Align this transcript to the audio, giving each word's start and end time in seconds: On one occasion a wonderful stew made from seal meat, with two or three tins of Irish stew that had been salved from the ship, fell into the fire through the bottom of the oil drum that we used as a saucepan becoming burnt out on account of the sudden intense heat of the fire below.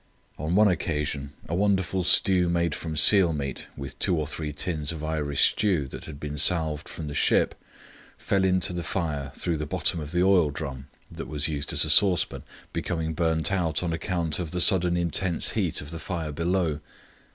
On 0.39 0.55
one 0.55 0.67
occasion 0.67 1.33
a 1.47 1.53
wonderful 1.53 2.03
stew 2.03 2.49
made 2.49 2.73
from 2.73 2.95
seal 2.97 3.33
meat, 3.33 3.67
with 3.77 3.99
two 3.99 4.17
or 4.17 4.25
three 4.25 4.51
tins 4.51 4.91
of 4.91 5.03
Irish 5.03 5.51
stew 5.51 5.87
that 5.89 6.05
had 6.05 6.19
been 6.19 6.39
salved 6.39 6.89
from 6.89 7.05
the 7.05 7.13
ship, 7.13 7.53
fell 8.17 8.43
into 8.43 8.73
the 8.73 8.81
fire 8.81 9.31
through 9.35 9.57
the 9.57 9.67
bottom 9.67 9.99
of 9.99 10.11
the 10.11 10.23
oil 10.23 10.49
drum 10.49 10.87
that 11.11 11.27
we 11.27 11.37
used 11.41 11.71
as 11.71 11.85
a 11.85 11.89
saucepan 11.91 12.41
becoming 12.73 13.13
burnt 13.13 13.51
out 13.51 13.83
on 13.83 13.93
account 13.93 14.39
of 14.39 14.49
the 14.49 14.59
sudden 14.59 14.97
intense 14.97 15.51
heat 15.51 15.81
of 15.81 15.91
the 15.91 15.99
fire 15.99 16.31
below. 16.31 16.79